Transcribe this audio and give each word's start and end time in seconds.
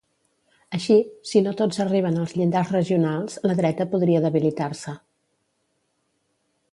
Així, 0.77 0.95
si 1.31 1.41
no 1.47 1.51
tots 1.59 1.81
arriben 1.85 2.17
als 2.21 2.33
llindars 2.37 2.73
regionals, 2.77 3.37
la 3.51 3.57
dreta 3.61 3.87
podria 3.93 4.23
debilitar-se. 4.27 4.97